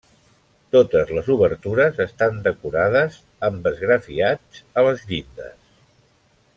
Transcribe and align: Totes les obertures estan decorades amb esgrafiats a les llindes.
Totes 0.75 1.11
les 1.17 1.29
obertures 1.33 2.01
estan 2.07 2.41
decorades 2.49 3.21
amb 3.51 3.71
esgrafiats 3.75 4.67
a 4.83 4.89
les 4.91 5.09
llindes. 5.13 5.59